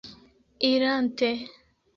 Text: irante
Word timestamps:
irante 0.69 1.29